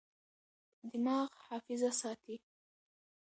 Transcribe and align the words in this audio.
دماغ 0.93 1.29
حافظه 1.45 1.91
ساتي. 2.01 2.35